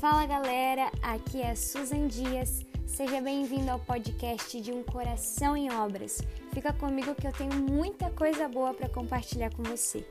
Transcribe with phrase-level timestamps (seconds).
[0.00, 2.64] Fala galera, aqui é Susan Dias.
[2.86, 6.22] Seja bem-vindo ao podcast de Um Coração em Obras.
[6.54, 10.02] Fica comigo que eu tenho muita coisa boa para compartilhar com você.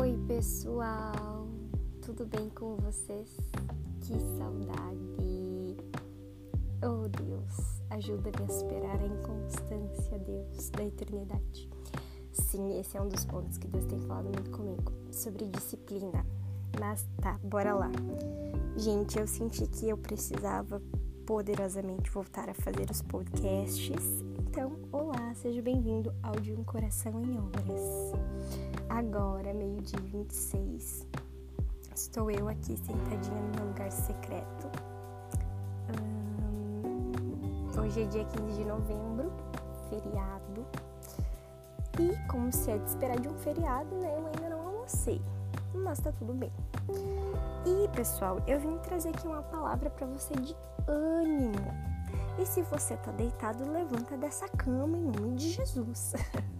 [0.00, 1.46] Oi, pessoal.
[2.00, 3.36] Tudo bem com vocês?
[4.00, 5.27] Que saudade.
[7.08, 11.68] Deus, ajuda-me a superar a inconstância, Deus, da eternidade.
[12.32, 16.24] Sim, esse é um dos pontos que Deus tem falado muito comigo, sobre disciplina.
[16.78, 17.90] Mas tá, bora lá.
[18.76, 20.80] Gente, eu senti que eu precisava
[21.26, 24.22] poderosamente voltar a fazer os podcasts.
[24.38, 28.12] Então, olá, seja bem-vindo ao De Um Coração em Obras.
[28.88, 31.06] Agora, meio-dia 26,
[31.94, 34.87] estou eu aqui sentadinha no meu lugar secreto.
[37.88, 39.32] Hoje é dia 15 de novembro,
[39.88, 40.66] feriado.
[41.98, 44.14] E como se é de esperar de um feriado, né?
[44.14, 45.22] Eu ainda não almocei,
[45.72, 46.52] mas tá tudo bem.
[47.64, 50.54] E pessoal, eu vim trazer aqui uma palavra para você de
[50.86, 51.56] ânimo.
[52.38, 56.12] E se você tá deitado, levanta dessa cama em nome de Jesus.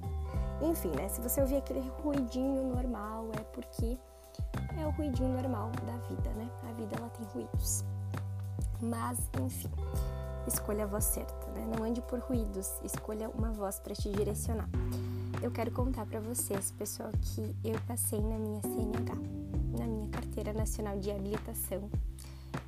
[0.63, 1.09] Enfim, né?
[1.09, 3.99] Se você ouvir aquele ruidinho normal, é porque
[4.81, 6.49] é o ruidinho normal da vida, né?
[6.71, 7.85] A vida ela tem ruídos.
[8.81, 9.71] Mas, enfim,
[10.49, 11.67] escolha a voz certa, né?
[11.67, 14.69] Não ande por ruídos, escolha uma voz para te direcionar
[15.41, 19.15] eu quero contar para vocês, pessoal, que eu passei na minha CNH,
[19.79, 21.89] na minha Carteira Nacional de Habilitação.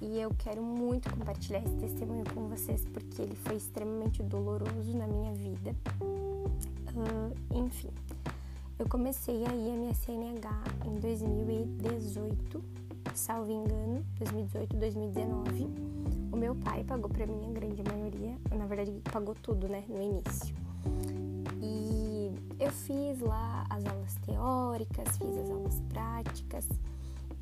[0.00, 5.06] E eu quero muito compartilhar esse testemunho com vocês porque ele foi extremamente doloroso na
[5.06, 5.74] minha vida.
[6.00, 7.90] Uh, enfim,
[8.78, 12.64] eu comecei aí a minha CNH em 2018,
[13.14, 16.19] salvo engano, 2018, 2019.
[16.32, 20.00] O meu pai pagou para mim a grande maioria, na verdade pagou tudo, né, no
[20.00, 20.54] início.
[22.60, 26.68] Eu fiz lá as aulas teóricas, fiz as aulas práticas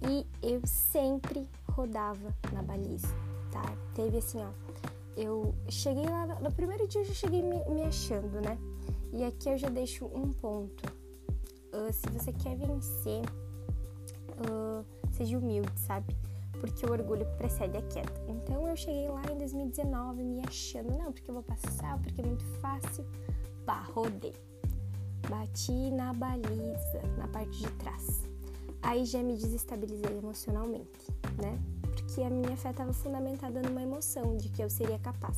[0.08, 3.08] e eu sempre rodava na baliza,
[3.50, 3.64] tá?
[3.96, 4.48] Teve assim, ó,
[5.16, 8.56] eu cheguei lá, no primeiro dia eu já cheguei me, me achando, né?
[9.12, 10.86] E aqui eu já deixo um ponto.
[11.74, 13.22] Uh, se você quer vencer,
[14.38, 16.16] uh, seja humilde, sabe?
[16.60, 18.12] Porque o orgulho precede a queda.
[18.28, 22.24] Então eu cheguei lá em 2019 me achando, não, porque eu vou passar, porque é
[22.24, 23.04] muito fácil.
[23.64, 24.34] Bah, rodei
[25.28, 28.22] bati na baliza, na parte de trás.
[28.82, 31.58] Aí já me desestabilizei emocionalmente, né?
[31.82, 35.36] Porque a minha fé estava fundamentada numa emoção de que eu seria capaz.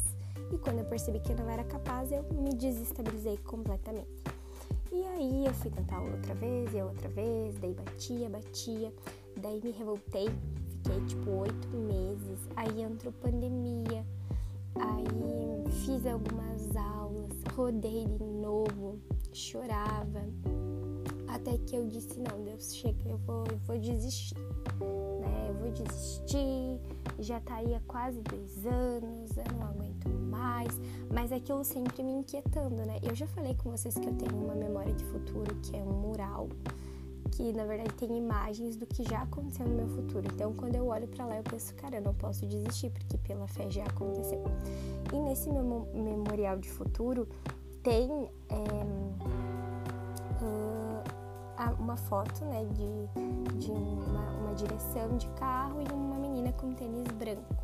[0.52, 4.08] E quando eu percebi que eu não era capaz, eu me desestabilizei completamente.
[4.92, 8.92] E aí eu fui tentar outra vez e outra vez, daí batia, batia,
[9.36, 10.28] daí me revoltei,
[10.82, 14.04] fiquei tipo oito meses, aí entrou pandemia,
[14.76, 18.98] aí fiz algumas aulas, rodei de novo,
[19.32, 20.22] chorava,
[21.28, 24.34] até que eu disse, não, Deus, chega, eu vou, eu vou desistir,
[25.20, 25.46] né?
[25.48, 26.80] Eu vou desistir,
[27.18, 30.80] já tá aí há quase dois anos, eu não aguento mais,
[31.12, 32.98] mas aquilo sempre me inquietando, né?
[33.02, 35.92] Eu já falei com vocês que eu tenho uma memória de futuro, que é um
[35.92, 36.48] mural,
[37.30, 40.26] que na verdade tem imagens do que já aconteceu no meu futuro.
[40.32, 43.46] Então, quando eu olho para lá, eu penso, cara, eu não posso desistir, porque pela
[43.46, 44.42] fé já aconteceu.
[45.12, 47.28] E nesse meu memorial de futuro,
[47.82, 49.10] tem é,
[51.90, 57.08] uma foto né, de, de uma, uma, direção de carro e uma menina com tênis
[57.12, 57.56] branco.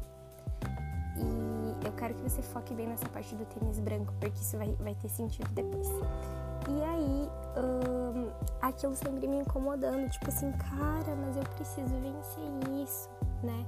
[1.16, 4.72] E eu quero que você foque bem nessa parte do tênis branco, porque isso vai,
[4.74, 5.88] vai ter sentido depois.
[6.68, 13.08] E aí, um, aquilo sempre me incomodando, tipo assim, cara, mas eu preciso vencer isso,
[13.42, 13.64] né?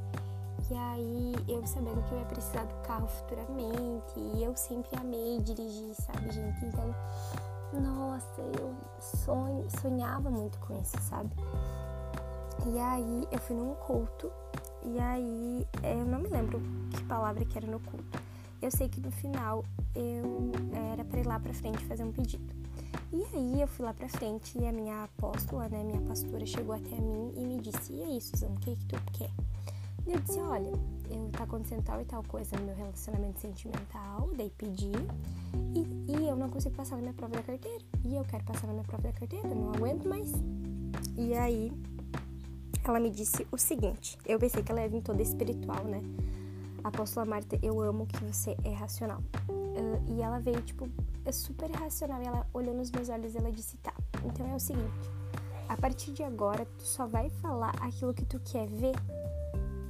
[0.69, 5.41] E aí, eu sabendo que eu ia precisar do carro futuramente, e eu sempre amei
[5.41, 6.65] dirigir, sabe, gente?
[6.65, 6.95] Então,
[7.81, 11.31] nossa, eu sonho, sonhava muito com isso, sabe?
[12.67, 14.31] E aí, eu fui num culto,
[14.83, 16.61] e aí, eu não me lembro
[16.91, 18.19] que palavra que era no culto.
[18.61, 20.51] Eu sei que no final eu
[20.93, 22.58] era para ir lá pra frente fazer um pedido.
[23.13, 26.75] E aí eu fui lá pra frente e a minha apóstola, né, minha pastora, chegou
[26.75, 29.31] até mim e me disse: E aí, Suzana, o que, que tu quer?
[30.09, 30.73] E eu disse, olha,
[31.11, 34.93] eu, tá acontecendo tal e tal coisa no meu relacionamento sentimental, daí pedi,
[35.75, 37.85] e, e eu não consigo passar na minha prova da carteira.
[38.05, 40.33] E eu quero passar na minha prova da carteira, não aguento mais.
[41.15, 41.71] E aí,
[42.85, 46.01] ela me disse o seguinte, eu pensei que ela ia vir toda espiritual, né?
[46.83, 49.21] Apóstola Marta, eu amo que você é racional.
[49.49, 50.89] Uh, e ela veio, tipo,
[51.29, 52.23] é super racional.
[52.23, 53.93] E ela olhou nos meus olhos e ela disse, tá,
[54.25, 55.11] então é o seguinte,
[55.69, 58.95] a partir de agora, tu só vai falar aquilo que tu quer ver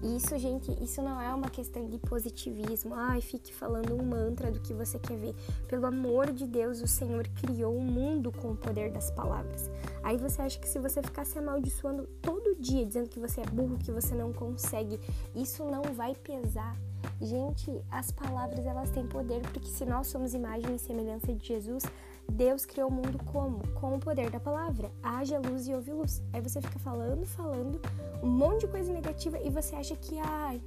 [0.02, 2.94] Isso, gente, isso não é uma questão de positivismo.
[2.94, 5.34] Ai, fique falando um mantra do que você quer ver.
[5.66, 9.68] Pelo amor de Deus, o Senhor criou o um mundo com o poder das palavras.
[10.04, 13.46] Aí você acha que se você ficar se amaldiçoando todo dia, dizendo que você é
[13.46, 15.00] burro, que você não consegue,
[15.34, 16.76] isso não vai pesar.
[17.20, 21.82] Gente, as palavras elas têm poder, porque se nós somos imagem e semelhança de Jesus,
[22.30, 23.66] Deus criou o mundo como?
[23.74, 24.92] Com o poder da palavra.
[25.02, 26.22] Haja luz e ouve luz.
[26.32, 27.80] Aí você fica falando, falando
[28.22, 30.60] um monte de coisa negativa e você acha que, ai,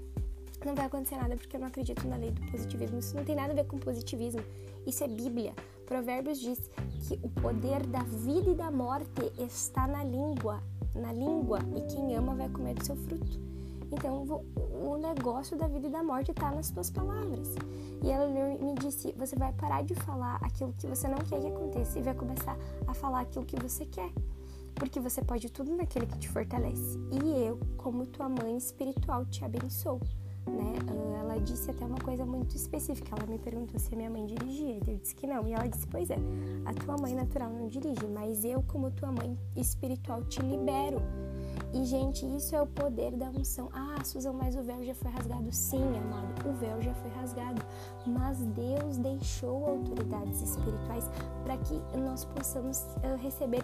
[0.66, 3.00] não vai acontecer nada porque eu não acredito na lei do positivismo.
[3.00, 4.44] Isso não tem nada a ver com positivismo.
[4.86, 5.54] Isso é Bíblia.
[5.86, 6.70] Provérbios diz
[7.08, 10.62] que o poder da vida e da morte está na língua.
[10.96, 11.60] Na língua.
[11.76, 13.51] E quem ama vai comer do seu fruto.
[13.92, 14.24] Então,
[14.56, 17.56] o negócio da vida e da morte está nas tuas palavras.
[18.02, 21.48] E ela me disse: você vai parar de falar aquilo que você não quer que
[21.48, 22.58] aconteça e vai começar
[22.88, 24.12] a falar aquilo que você quer.
[24.76, 26.98] Porque você pode tudo naquele que te fortalece.
[27.12, 30.00] E eu, como tua mãe espiritual, te abençoo.
[30.48, 30.74] Né?
[30.88, 33.14] Ah, ela disse até uma coisa muito específica.
[33.16, 34.80] Ela me perguntou se a minha mãe dirigia.
[34.88, 35.46] Eu disse que não.
[35.46, 36.18] E ela disse: Pois é,
[36.66, 41.02] a tua mãe natural não dirige, mas eu, como tua mãe espiritual, te libero
[41.74, 43.70] e, gente, isso é o poder da unção.
[43.72, 45.52] Ah, Susan, mas o véu já foi rasgado.
[45.52, 47.62] Sim, amado, o véu já foi rasgado.
[48.06, 51.10] Mas Deus deixou autoridades espirituais
[51.44, 53.64] para que nós possamos uh, receber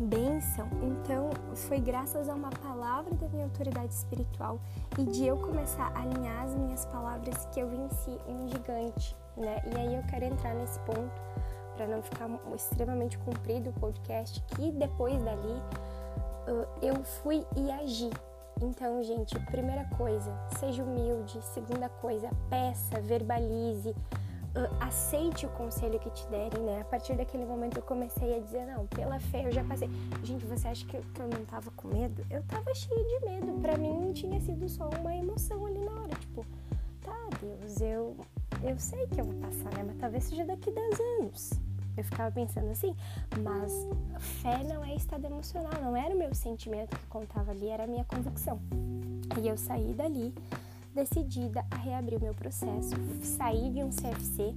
[0.00, 0.68] bênção.
[0.82, 4.60] Então, foi graças a uma palavra da minha autoridade espiritual
[4.98, 9.62] e de eu começar a alinhar as minhas palavras que eu venci um gigante, né?
[9.72, 11.14] E aí eu quero entrar nesse ponto
[11.76, 15.62] para não ficar extremamente comprido o podcast, que depois dali
[16.82, 18.10] eu fui e agi.
[18.60, 21.42] Então, gente, primeira coisa, seja humilde.
[21.42, 26.80] Segunda coisa, peça, verbalize, uh, aceite o conselho que te derem, né?
[26.80, 29.90] A partir daquele momento eu comecei a dizer, não, pela fé eu já passei.
[30.22, 32.24] Gente, você acha que eu, que eu não tava com medo?
[32.30, 33.60] Eu tava cheia de medo.
[33.60, 36.46] Pra mim tinha sido só uma emoção ali na hora, tipo,
[37.02, 38.16] tá, Deus, eu,
[38.62, 39.84] eu sei que eu vou passar, né?
[39.86, 41.65] Mas talvez seja daqui 10 anos.
[41.96, 42.94] Eu ficava pensando assim,
[43.42, 43.72] mas
[44.18, 47.86] fé não é estado emocional, não era o meu sentimento que contava ali, era a
[47.86, 48.60] minha convicção.
[49.40, 50.34] E eu saí dali
[50.94, 54.54] decidida a reabrir o meu processo, saí de um CFC,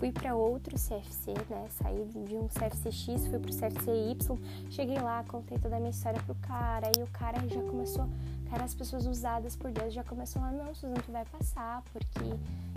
[0.00, 1.66] fui para outro CFC, né?
[1.70, 4.38] Saí de um CFC X, fui pro CFC Y,
[4.70, 8.08] cheguei lá, contei toda a minha história pro cara, e o cara já começou,
[8.48, 12.24] cara, as pessoas usadas por Deus já começou a, não, Suzana, tu vai passar, porque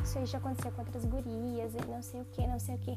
[0.03, 2.79] isso aí já aconteceu com outras gurias, e não sei o que, não sei o
[2.79, 2.95] que.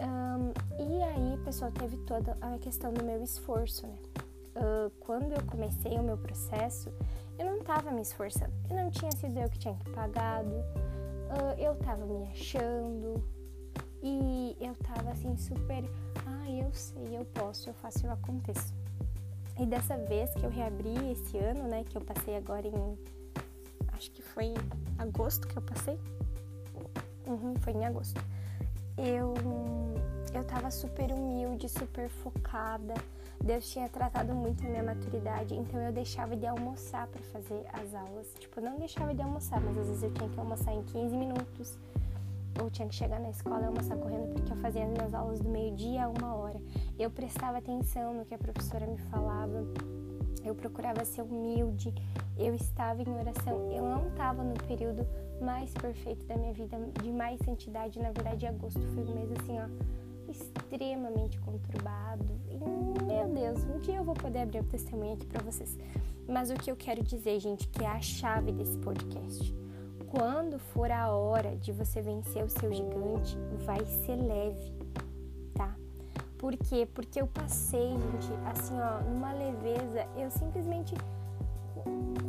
[0.00, 3.98] Um, e aí, pessoal, teve toda a questão do meu esforço, né?
[4.56, 6.90] Uh, quando eu comecei o meu processo,
[7.38, 8.52] eu não estava me esforçando.
[8.68, 10.50] Eu não tinha sido eu que tinha que pagado.
[10.50, 13.22] Uh, eu estava me achando.
[14.02, 15.84] E eu estava assim, super.
[16.26, 18.74] Ah, eu sei, eu posso, eu faço, eu aconteço.
[19.58, 21.84] E dessa vez que eu reabri esse ano, né?
[21.84, 22.98] Que eu passei agora em.
[23.92, 24.54] Acho que foi
[24.98, 25.98] agosto que eu passei.
[27.26, 28.18] Uhum, foi em agosto
[29.00, 29.34] eu
[30.32, 32.94] eu tava super humilde, super focada.
[33.42, 37.94] Deus tinha tratado muito a minha maturidade, então eu deixava de almoçar para fazer as
[37.94, 38.32] aulas.
[38.38, 41.78] Tipo, não deixava de almoçar, mas às vezes eu tinha que almoçar em 15 minutos.
[42.62, 45.40] Ou tinha que chegar na escola e almoçar correndo, porque eu fazia as minhas aulas
[45.40, 46.60] do meio-dia a uma hora.
[46.98, 49.64] Eu prestava atenção no que a professora me falava.
[50.44, 51.94] Eu procurava ser humilde.
[52.38, 53.70] Eu estava em oração.
[53.72, 55.06] Eu não estava no período
[55.40, 57.98] mais perfeito da minha vida, de mais santidade.
[57.98, 62.24] Na verdade, agosto foi um mês assim, ó, extremamente conturbado.
[62.48, 65.78] E, meu Deus, um dia eu vou poder abrir o testemunho aqui para vocês.
[66.28, 69.54] Mas o que eu quero dizer, gente, que é a chave desse podcast.
[70.08, 74.72] Quando for a hora de você vencer o seu gigante, vai ser leve,
[75.54, 75.76] tá?
[76.36, 76.88] Por quê?
[76.92, 80.94] Porque eu passei, gente, assim, ó, numa leveza, eu simplesmente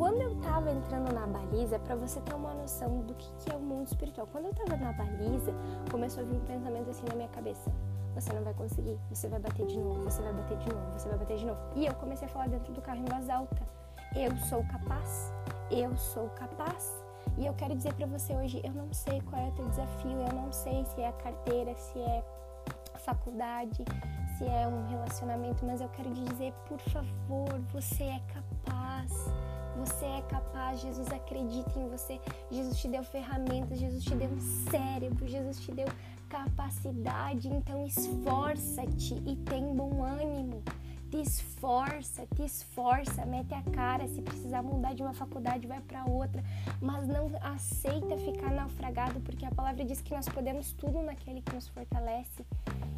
[0.01, 3.55] quando eu tava entrando na baliza, para você ter uma noção do que, que é
[3.55, 5.53] o mundo espiritual, quando eu tava na baliza,
[5.91, 7.71] começou a vir um pensamento assim na minha cabeça:
[8.15, 11.07] você não vai conseguir, você vai bater de novo, você vai bater de novo, você
[11.07, 11.61] vai bater de novo.
[11.75, 13.61] E eu comecei a falar dentro do carro em voz alta:
[14.15, 15.31] eu sou capaz,
[15.69, 16.91] eu sou capaz.
[17.37, 20.19] E eu quero dizer para você hoje: eu não sei qual é o teu desafio,
[20.19, 22.23] eu não sei se é a carteira, se é
[22.95, 23.85] a faculdade,
[24.35, 29.31] se é um relacionamento, mas eu quero dizer, por favor, você é capaz.
[29.81, 32.19] Você é capaz, Jesus acredita em você.
[32.51, 35.87] Jesus te deu ferramentas, Jesus te deu um cérebro, Jesus te deu
[36.29, 37.47] capacidade.
[37.47, 40.61] Então esforça-te e tem bom ânimo.
[41.11, 46.05] Te esforça, te esforça, mete a cara, se precisar mudar de uma faculdade, vai para
[46.05, 46.41] outra,
[46.81, 51.53] mas não aceita ficar naufragado, porque a palavra diz que nós podemos tudo naquele que
[51.53, 52.45] nos fortalece.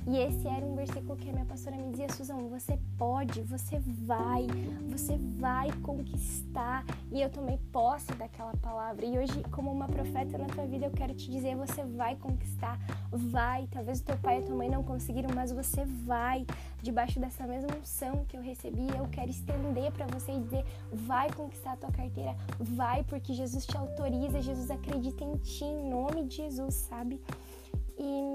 [0.06, 3.80] E esse era um versículo que a minha pastora me dizia, Suzão, você pode, você
[3.80, 4.46] vai,
[4.90, 6.84] você vai conquistar.
[7.10, 9.06] E eu tomei posse daquela palavra.
[9.06, 12.78] E hoje, como uma profeta na tua vida, eu quero te dizer, você vai conquistar,
[13.12, 13.66] vai.
[13.72, 16.46] Talvez o teu pai e a tua mãe não conseguiram, mas você vai.
[16.84, 21.32] Debaixo dessa mesma unção que eu recebi, eu quero estender para você e dizer, vai
[21.32, 26.26] conquistar a tua carteira, vai, porque Jesus te autoriza, Jesus acredita em ti, em nome
[26.26, 27.22] de Jesus, sabe?
[27.98, 28.34] E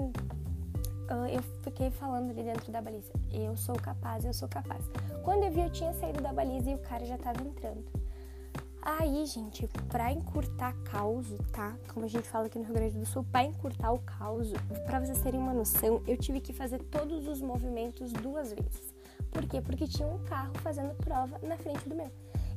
[1.13, 4.83] uh, eu fiquei falando ali dentro da baliza: eu sou capaz, eu sou capaz.
[5.23, 7.85] Quando eu vi, eu tinha saído da baliza e o cara já tava entrando.
[8.81, 11.77] Aí, gente, pra encurtar caos, tá?
[11.93, 14.51] Como a gente fala aqui no Rio Grande do Sul, pra encurtar o caos,
[14.85, 18.93] pra vocês terem uma noção, eu tive que fazer todos os movimentos duas vezes.
[19.31, 19.61] Por quê?
[19.61, 22.09] Porque tinha um carro fazendo prova na frente do meu.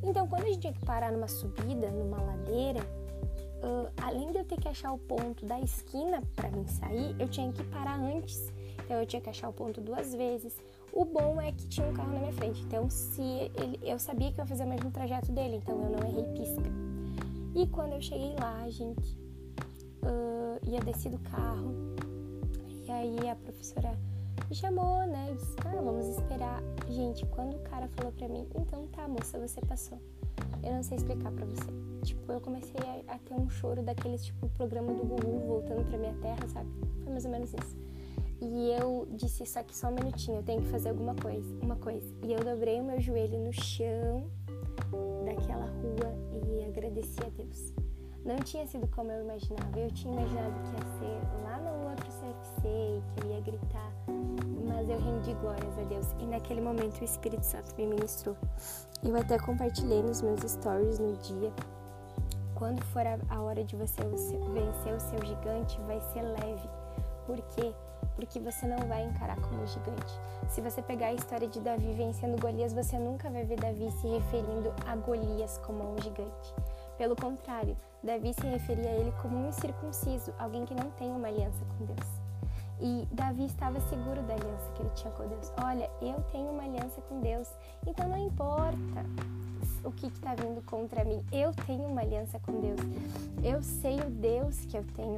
[0.02, 2.80] Então, quando a gente tinha que parar numa subida, numa ladeira,
[3.62, 7.28] uh, além de eu ter que achar o ponto da esquina para mim sair, eu
[7.28, 8.52] tinha que parar antes.
[8.84, 10.56] Então eu tinha que achar o ponto duas vezes.
[10.92, 12.62] O bom é que tinha um carro na minha frente.
[12.62, 15.90] Então se ele, eu sabia que eu ia fazer o mesmo trajeto dele, então eu
[15.90, 16.70] não errei pisca.
[17.54, 19.18] E quando eu cheguei lá, gente,
[20.02, 21.72] uh, ia descer do carro.
[22.86, 23.98] E aí a professora
[24.48, 25.32] me chamou, né?
[25.34, 26.62] Disse, ah, vamos esperar.
[26.90, 29.98] Gente, quando o cara falou pra mim, então tá, moça, você passou.
[30.62, 31.70] Eu não sei explicar pra você.
[32.04, 35.98] Tipo, eu comecei a, a ter um choro daqueles, tipo, programa do Google voltando pra
[35.98, 36.68] minha terra, sabe?
[37.02, 37.91] Foi mais ou menos isso.
[38.44, 41.76] E eu disse, só que só um minutinho, eu tenho que fazer alguma coisa, uma
[41.76, 42.12] coisa.
[42.24, 44.28] E eu dobrei o meu joelho no chão
[45.24, 46.12] daquela rua
[46.50, 47.72] e agradeci a Deus.
[48.24, 49.78] Não tinha sido como eu imaginava.
[49.78, 53.92] Eu tinha imaginado que ia ser lá no outro CFC e que eu ia gritar.
[54.66, 56.06] Mas eu rendi glórias a Deus.
[56.18, 58.36] E naquele momento o Espírito Santo me ministrou.
[59.04, 61.52] Eu até compartilhei nos meus stories no dia.
[62.56, 66.68] Quando for a hora de você vencer o seu gigante, vai ser leve.
[67.24, 67.72] Por quê?
[68.14, 70.12] Porque você não vai encarar como gigante.
[70.48, 74.06] Se você pegar a história de Davi vencendo Golias, você nunca vai ver Davi se
[74.06, 76.54] referindo a Golias como um gigante.
[76.98, 81.28] Pelo contrário, Davi se referia a ele como um incircunciso, alguém que não tem uma
[81.28, 82.22] aliança com Deus.
[82.80, 85.52] E Davi estava seguro da aliança que ele tinha com Deus.
[85.62, 87.48] Olha, eu tenho uma aliança com Deus,
[87.86, 89.06] então não importa
[89.84, 92.80] o que está vindo contra mim, eu tenho uma aliança com Deus.
[93.42, 95.16] Eu sei o Deus que eu tenho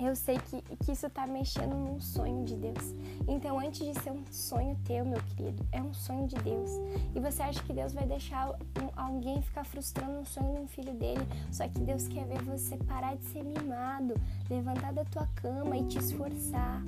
[0.00, 2.94] eu sei que, que isso está mexendo num sonho de Deus.
[3.28, 6.70] Então, antes de ser um sonho teu, meu querido, é um sonho de Deus.
[7.14, 8.50] E você acha que Deus vai deixar
[8.96, 11.20] alguém ficar frustrando um sonho de um filho dele?
[11.52, 14.14] Só que Deus quer ver você parar de ser mimado,
[14.48, 16.82] levantar da tua cama e te esforçar.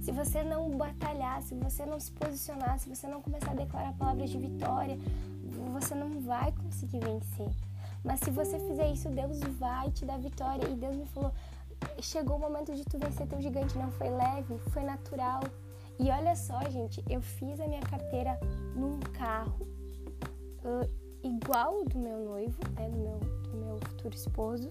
[0.00, 3.92] Se você não batalhar, se você não se posicionar, se você não começar a declarar
[3.94, 4.98] palavras de vitória,
[5.72, 7.48] você não vai conseguir vencer.
[8.04, 10.68] Mas se você fizer isso, Deus vai te dar vitória.
[10.68, 11.32] E Deus me falou:
[12.00, 13.76] chegou o momento de tu vencer teu gigante.
[13.76, 15.40] Não foi leve, foi natural.
[15.98, 18.38] E olha só, gente, eu fiz a minha carteira
[18.74, 19.66] num carro
[20.64, 20.88] uh,
[21.22, 24.70] igual do meu noivo, né, do meu, do meu futuro esposo.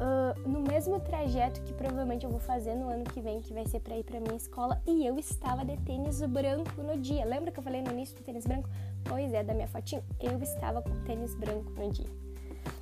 [0.00, 3.66] Uh, no mesmo trajeto que provavelmente eu vou fazer no ano que vem, que vai
[3.66, 7.22] ser para ir para minha escola, e eu estava de tênis branco no dia.
[7.26, 8.66] Lembra que eu falei no início do tênis branco?
[9.04, 12.19] Pois é, da minha fotinho, eu estava com tênis branco no dia.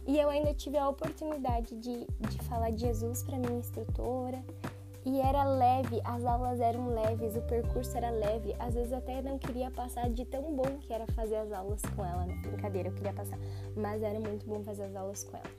[0.08, 4.42] E eu ainda tive a oportunidade de, de falar de Jesus para minha instrutora.
[5.04, 8.56] E era leve, as aulas eram leves, o percurso era leve.
[8.58, 12.02] Às vezes até não queria passar de tão bom que era fazer as aulas com
[12.02, 12.40] ela, né?
[12.40, 13.38] Brincadeira, eu queria passar.
[13.76, 15.50] Mas era muito bom fazer as aulas com ela.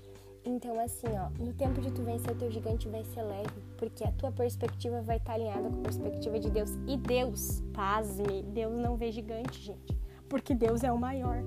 [0.44, 4.04] Então, assim, ó, no tempo de tu vencer o teu gigante vai ser leve, porque
[4.04, 6.72] a tua perspectiva vai estar alinhada com a perspectiva de Deus.
[6.88, 9.96] E Deus, pasme, Deus não vê gigante, gente,
[10.28, 11.38] porque Deus é o maior.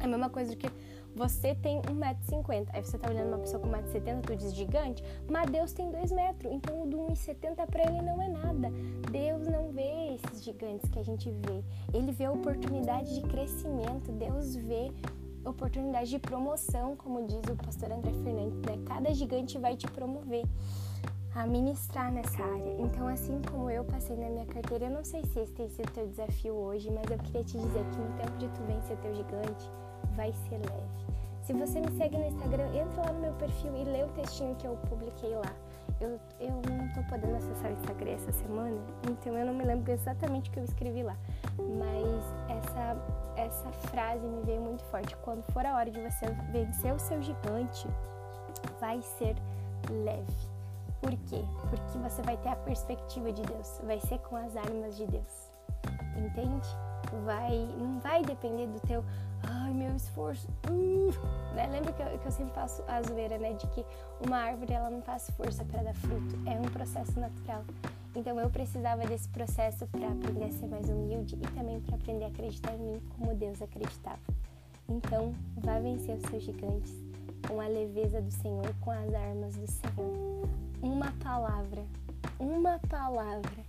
[0.00, 0.70] É a mesma coisa do que
[1.14, 2.68] você tem 1,50m.
[2.72, 6.12] Aí você tá olhando uma pessoa com 1,70m, tu diz gigante, mas Deus tem 2
[6.12, 6.52] metros.
[6.52, 8.70] Então o do 1,70m para ele não é nada.
[9.10, 11.62] Deus não vê esses gigantes que a gente vê.
[11.92, 14.12] Ele vê oportunidade de crescimento.
[14.12, 14.92] Deus vê
[15.44, 18.78] oportunidade de promoção, como diz o pastor André Fernandes, né?
[18.86, 20.44] Cada gigante vai te promover
[21.34, 22.80] a ministrar nessa área.
[22.80, 25.90] Então, assim como eu passei na minha carteira, eu não sei se esse tem sido
[25.92, 29.14] teu desafio hoje, mas eu queria te dizer que no tempo de tu vencer teu
[29.14, 29.70] gigante,
[30.14, 31.08] vai ser leve.
[31.42, 34.54] Se você me segue no Instagram, entra lá no meu perfil e lê o textinho
[34.56, 35.50] que eu publiquei lá.
[36.00, 38.76] Eu, eu não tô podendo acessar o Instagram essa semana,
[39.10, 41.16] então eu não me lembro exatamente o que eu escrevi lá.
[41.56, 42.96] Mas essa,
[43.36, 45.16] essa frase me veio muito forte.
[45.18, 47.88] Quando for a hora de você vencer o seu gigante,
[48.78, 49.34] vai ser
[49.90, 50.48] leve.
[51.00, 51.42] Por quê?
[51.70, 55.50] Porque você vai ter a perspectiva de Deus, vai ser com as armas de Deus.
[56.16, 56.68] entende?
[57.24, 59.04] Vai, não vai depender do teu,
[59.42, 61.66] ai meu esforço, uh, né?
[61.66, 63.54] Lembra que eu, que eu sempre faço a zoeira, né?
[63.54, 63.84] De que
[64.20, 67.64] uma árvore ela não faz força para dar fruto, é um processo natural.
[68.14, 72.24] Então eu precisava desse processo para aprender a ser mais humilde e também para aprender
[72.24, 74.18] a acreditar em mim como Deus acreditava.
[74.88, 76.94] Então, vá vencer os seus gigantes
[77.46, 80.48] com a leveza do Senhor, com as armas do Senhor.
[80.82, 81.84] Uma palavra,
[82.38, 83.62] uma palavra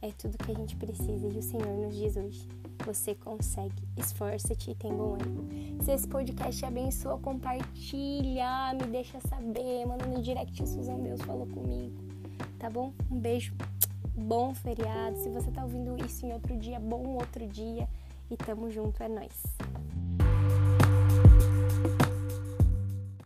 [0.00, 2.48] é tudo que a gente precisa e o Senhor nos diz hoje.
[2.86, 5.82] Você consegue, esforça-te e tem bom ânimo.
[5.82, 11.46] Se esse podcast te abençoa, compartilha, me deixa saber, manda no direct, Suzão Deus falou
[11.46, 11.96] comigo,
[12.58, 12.92] tá bom?
[13.10, 13.54] Um beijo
[14.14, 15.16] bom feriado.
[15.18, 17.88] Se você tá ouvindo isso em outro dia, bom outro dia.
[18.30, 19.42] E tamo junto, é nóis.